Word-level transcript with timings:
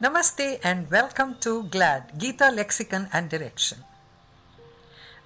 Namaste 0.00 0.60
and 0.62 0.88
welcome 0.92 1.34
to 1.40 1.64
GLAD, 1.64 2.16
Gita 2.16 2.52
Lexicon 2.52 3.08
and 3.12 3.28
Direction. 3.28 3.78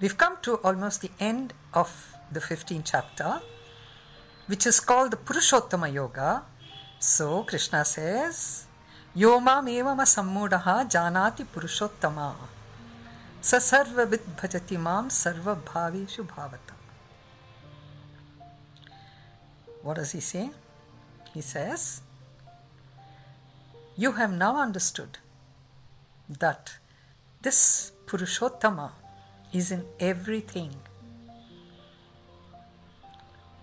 We've 0.01 0.17
come 0.17 0.37
to 0.41 0.55
almost 0.63 1.01
the 1.01 1.11
end 1.19 1.53
of 1.75 2.17
the 2.31 2.39
15th 2.39 2.81
chapter, 2.83 3.39
which 4.47 4.65
is 4.65 4.79
called 4.79 5.11
the 5.11 5.17
Purushottama 5.17 5.93
Yoga. 5.93 6.41
So 6.97 7.43
Krishna 7.43 7.85
says, 7.85 8.65
Yomam 9.15 9.69
evama 9.69 10.07
sammudaha 10.09 10.89
janati 10.89 11.45
purushottama 11.45 12.33
sa 13.41 13.57
sarva 13.57 14.07
bhajati 14.07 14.79
mam 14.79 15.09
sarva 15.09 15.55
bhavishu 15.55 16.25
bhavata. 16.25 16.73
What 19.83 19.97
does 19.97 20.13
he 20.13 20.19
say? 20.19 20.49
He 21.31 21.41
says, 21.41 22.01
You 23.95 24.13
have 24.13 24.33
now 24.33 24.57
understood 24.57 25.19
that 26.27 26.77
this 27.43 27.91
Purushottama 28.07 28.91
is 29.51 29.71
in 29.71 29.85
everything. 29.99 30.73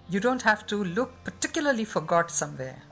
You 0.09 0.21
don't 0.21 0.43
have 0.43 0.67
to 0.69 0.85
look 0.85 1.25
particularly 1.25 1.85
for 1.85 2.01
God 2.01 2.31
somewhere. 2.31 2.83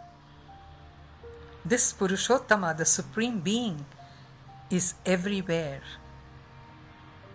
This 1.65 1.93
Purushottama, 1.93 2.77
the 2.77 2.85
Supreme 2.85 3.39
Being, 3.39 3.87
is 4.69 4.95
everywhere, 5.07 5.83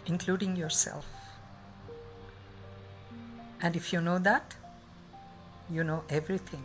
including 0.05 0.57
yourself. 0.57 1.05
And 3.61 3.77
if 3.77 3.93
you 3.93 4.01
know 4.01 4.19
that, 4.19 4.55
you 5.69 5.85
know 5.85 6.03
everything. 6.09 6.63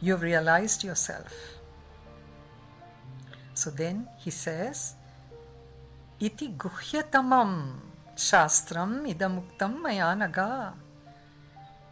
You've 0.00 0.22
realized 0.22 0.84
yourself. 0.84 1.32
So 3.54 3.70
then 3.70 4.08
he 4.18 4.30
says, 4.30 4.94
Iti 6.20 6.48
guhyatamam 6.48 7.80
shastram 8.14 9.04
idamuktam 9.08 9.80
mayanaga. 9.80 10.74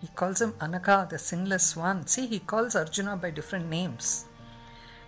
He 0.00 0.08
calls 0.14 0.42
him 0.42 0.52
Anaga, 0.60 1.08
the 1.08 1.18
sinless 1.18 1.76
one. 1.76 2.06
See, 2.06 2.26
he 2.26 2.40
calls 2.40 2.76
Arjuna 2.76 3.16
by 3.16 3.30
different 3.30 3.70
names. 3.70 4.26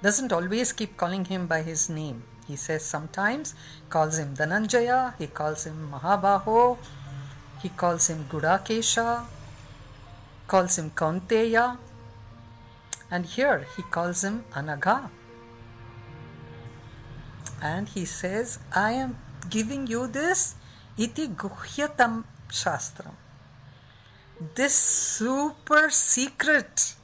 Doesn't 0.01 0.33
always 0.33 0.73
keep 0.73 0.97
calling 0.97 1.27
him 1.27 1.47
by 1.47 1.61
his 1.61 1.91
name. 1.91 2.23
He 2.49 2.57
says 2.57 2.85
sometimes 2.85 3.55
calls 3.91 4.19
him 4.19 4.35
Dhananjaya, 4.35 5.19
he 5.19 5.27
calls 5.27 5.67
him 5.67 5.93
Mahabaho, 5.93 6.79
he 7.61 7.69
calls 7.71 8.09
him 8.09 8.25
Gudakesha, 8.31 9.25
calls 10.47 10.79
him 10.79 10.91
Kaunteya, 10.91 11.77
and 13.11 13.27
here 13.27 13.67
he 13.77 13.83
calls 13.83 14.25
him 14.25 14.45
Anaga. 14.53 15.11
And 17.63 17.89
he 17.89 18.05
says, 18.05 18.59
I 18.75 18.93
am 18.93 19.19
giving 19.49 19.87
you 19.87 20.07
this 20.07 20.55
iti 20.99 21.29
guhyatam 21.29 22.25
shastram. 22.51 23.15
This 24.55 24.75
super 24.75 25.89
secret 25.91 26.95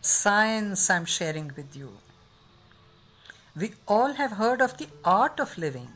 science 0.00 0.88
I'm 0.88 1.04
sharing 1.04 1.52
with 1.56 1.74
you. 1.74 1.90
We 3.56 3.72
all 3.88 4.12
have 4.12 4.32
heard 4.32 4.62
of 4.62 4.76
the 4.78 4.88
art 5.04 5.40
of 5.40 5.58
living. 5.58 5.88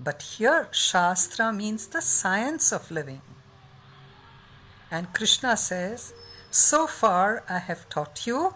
But 0.00 0.22
here, 0.22 0.68
Shastra 0.70 1.52
means 1.52 1.88
the 1.88 2.00
science 2.00 2.72
of 2.72 2.90
living. 2.90 3.20
And 4.90 5.12
Krishna 5.12 5.56
says, 5.56 6.14
So 6.50 6.86
far 6.86 7.44
I 7.48 7.58
have 7.58 7.88
taught 7.88 8.26
you 8.26 8.54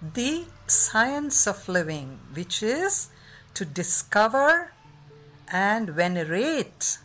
the 0.00 0.46
science 0.66 1.46
of 1.46 1.68
living, 1.68 2.20
which 2.32 2.62
is 2.62 3.08
to 3.54 3.64
discover 3.64 4.72
and 5.48 5.90
venerate 5.90 6.98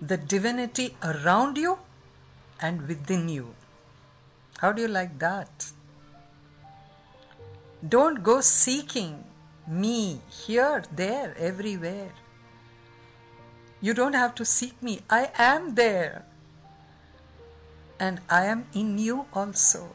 the 0.00 0.16
divinity 0.16 0.96
around 1.02 1.58
you 1.58 1.78
and 2.60 2.88
within 2.88 3.28
you. 3.28 3.54
How 4.58 4.72
do 4.72 4.82
you 4.82 4.88
like 4.88 5.18
that? 5.18 5.72
Don't 7.86 8.22
go 8.22 8.40
seeking 8.40 9.24
me 9.66 10.20
here, 10.28 10.84
there, 10.94 11.34
everywhere. 11.38 12.12
You 13.80 13.94
don't 13.94 14.14
have 14.14 14.34
to 14.36 14.44
seek 14.44 14.82
me. 14.82 15.00
I 15.08 15.30
am 15.38 15.74
there. 15.74 16.26
And 18.00 18.20
I 18.30 18.46
am 18.46 18.66
in 18.72 18.98
you 18.98 19.26
also. 19.34 19.94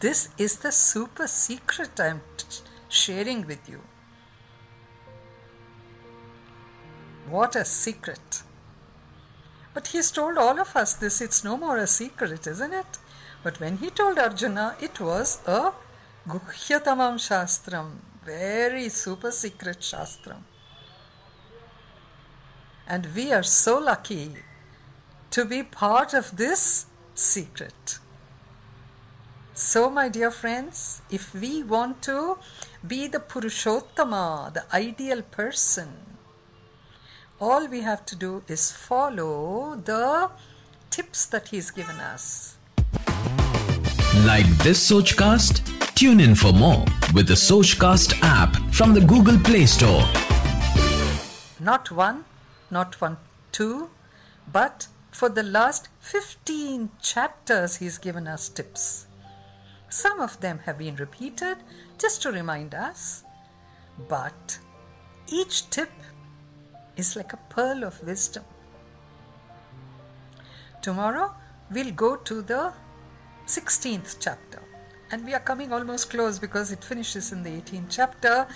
This 0.00 0.28
is 0.36 0.58
the 0.58 0.70
super 0.70 1.26
secret 1.26 1.98
I'm 1.98 2.20
t- 2.36 2.46
sharing 2.90 3.46
with 3.46 3.66
you. 3.68 3.80
What 7.26 7.56
a 7.56 7.64
secret. 7.64 8.42
But 9.72 9.88
he's 9.88 10.10
told 10.10 10.36
all 10.36 10.60
of 10.60 10.76
us 10.76 10.92
this, 10.92 11.22
it's 11.22 11.42
no 11.42 11.56
more 11.56 11.78
a 11.78 11.86
secret, 11.86 12.46
isn't 12.46 12.74
it? 12.74 12.98
But 13.42 13.60
when 13.60 13.78
he 13.78 13.88
told 13.88 14.18
Arjuna, 14.18 14.76
it 14.80 15.00
was 15.00 15.38
a 15.46 15.72
Guhyatamam 16.28 17.16
Shastram, 17.16 17.92
very 18.24 18.90
super 18.90 19.30
secret 19.30 19.80
Shastram. 19.80 20.42
And 22.86 23.06
we 23.14 23.32
are 23.32 23.42
so 23.42 23.78
lucky 23.78 24.36
to 25.30 25.44
be 25.44 25.62
part 25.62 26.14
of 26.14 26.36
this 26.36 26.86
secret. 27.14 27.98
So, 29.54 29.90
my 29.90 30.08
dear 30.08 30.30
friends, 30.30 31.02
if 31.10 31.34
we 31.34 31.62
want 31.62 32.00
to 32.02 32.38
be 32.86 33.08
the 33.08 33.18
Purushottama, 33.18 34.54
the 34.54 34.64
ideal 34.72 35.22
person, 35.22 35.88
all 37.40 37.66
we 37.66 37.80
have 37.80 38.06
to 38.06 38.16
do 38.16 38.42
is 38.48 38.70
follow 38.70 39.74
the 39.84 40.30
tips 40.90 41.26
that 41.26 41.48
he's 41.48 41.70
given 41.70 41.96
us. 41.96 42.56
Like 44.24 44.46
this 44.58 44.90
Sochcast? 44.90 45.62
Tune 45.94 46.20
in 46.20 46.36
for 46.36 46.52
more 46.52 46.84
with 47.12 47.26
the 47.26 47.34
Sochcast 47.34 48.18
app 48.22 48.54
from 48.72 48.94
the 48.94 49.00
Google 49.00 49.38
Play 49.40 49.66
Store. 49.66 50.04
Not 51.58 51.90
one, 51.90 52.24
not 52.70 53.00
one, 53.00 53.16
two, 53.50 53.90
but 54.52 54.86
for 55.10 55.28
the 55.28 55.42
last 55.42 55.88
15 56.00 56.90
chapters, 57.00 57.76
he's 57.76 57.98
given 57.98 58.26
us 58.26 58.48
tips. 58.48 59.06
Some 59.88 60.20
of 60.20 60.38
them 60.40 60.60
have 60.60 60.78
been 60.78 60.96
repeated 60.96 61.58
just 61.98 62.22
to 62.22 62.32
remind 62.32 62.74
us, 62.74 63.24
but 64.08 64.58
each 65.26 65.68
tip 65.70 65.90
is 66.96 67.16
like 67.16 67.32
a 67.32 67.38
pearl 67.48 67.84
of 67.84 68.02
wisdom. 68.04 68.44
Tomorrow, 70.82 71.34
we'll 71.70 71.92
go 71.92 72.16
to 72.16 72.42
the 72.42 72.72
16th 73.46 74.16
chapter. 74.20 74.62
And 75.10 75.24
we 75.24 75.32
are 75.32 75.40
coming 75.40 75.72
almost 75.72 76.10
close 76.10 76.38
because 76.38 76.70
it 76.70 76.84
finishes 76.84 77.32
in 77.32 77.42
the 77.42 77.50
18th 77.50 77.86
chapter. 77.88 78.46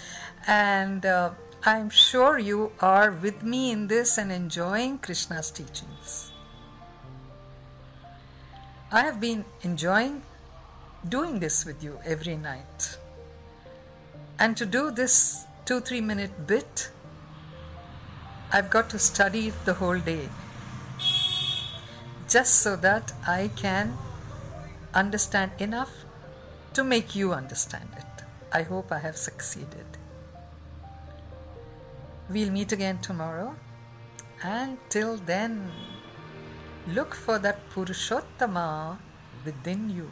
And 0.46 1.06
uh, 1.06 1.30
I'm 1.64 1.88
sure 1.88 2.38
you 2.38 2.72
are 2.80 3.12
with 3.12 3.42
me 3.42 3.70
in 3.70 3.86
this 3.86 4.18
and 4.18 4.30
enjoying 4.30 4.98
Krishna's 4.98 5.50
teachings. 5.50 6.31
I 8.94 9.04
have 9.04 9.20
been 9.20 9.46
enjoying 9.62 10.20
doing 11.08 11.40
this 11.40 11.64
with 11.64 11.82
you 11.82 11.98
every 12.04 12.36
night. 12.36 12.98
And 14.38 14.54
to 14.58 14.66
do 14.66 14.90
this 14.90 15.46
two, 15.64 15.80
three 15.80 16.02
minute 16.02 16.46
bit, 16.46 16.90
I've 18.52 18.68
got 18.68 18.90
to 18.90 18.98
study 18.98 19.48
it 19.48 19.64
the 19.64 19.72
whole 19.72 19.98
day 19.98 20.28
just 22.28 22.56
so 22.56 22.76
that 22.76 23.14
I 23.26 23.50
can 23.56 23.96
understand 24.92 25.52
enough 25.58 25.92
to 26.74 26.84
make 26.84 27.14
you 27.14 27.32
understand 27.32 27.88
it. 27.96 28.24
I 28.52 28.62
hope 28.62 28.92
I 28.92 28.98
have 28.98 29.16
succeeded. 29.16 29.86
We'll 32.28 32.50
meet 32.50 32.72
again 32.72 32.98
tomorrow. 32.98 33.56
And 34.42 34.76
till 34.90 35.16
then, 35.16 35.72
look 36.86 37.14
for 37.14 37.38
that 37.38 37.70
Purushottama 37.70 38.98
within 39.44 39.88
you. 39.88 40.10